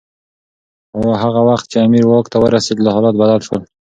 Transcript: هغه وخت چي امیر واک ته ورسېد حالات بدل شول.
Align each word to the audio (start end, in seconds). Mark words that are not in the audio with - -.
هغه 1.21 1.41
وخت 1.49 1.65
چي 1.71 1.77
امیر 1.85 2.05
واک 2.07 2.25
ته 2.31 2.37
ورسېد 2.39 2.77
حالات 2.95 3.15
بدل 3.21 3.39
شول. 3.47 3.61